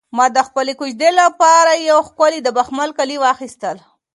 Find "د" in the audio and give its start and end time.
0.35-0.37, 2.43-2.49